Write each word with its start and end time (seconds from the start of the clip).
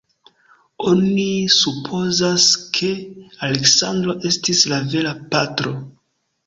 Oni 0.91 1.25
supozas, 1.57 2.47
ke 2.79 2.91
Aleksandro 3.51 4.19
estis 4.33 4.67
la 4.75 4.85
vera 4.97 5.15
patro. 5.37 5.81